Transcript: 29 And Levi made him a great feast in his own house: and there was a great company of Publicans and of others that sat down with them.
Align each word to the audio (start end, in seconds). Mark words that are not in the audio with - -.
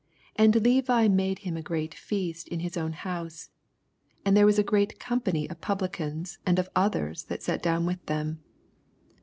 29 0.37 0.45
And 0.55 0.65
Levi 0.65 1.07
made 1.09 1.39
him 1.45 1.55
a 1.55 1.61
great 1.61 1.93
feast 1.93 2.47
in 2.47 2.61
his 2.61 2.75
own 2.75 2.91
house: 2.93 3.51
and 4.25 4.35
there 4.35 4.47
was 4.47 4.57
a 4.57 4.63
great 4.63 4.99
company 4.99 5.47
of 5.47 5.61
Publicans 5.61 6.39
and 6.43 6.57
of 6.57 6.69
others 6.75 7.25
that 7.25 7.43
sat 7.43 7.61
down 7.61 7.85
with 7.85 8.03
them. 8.07 8.41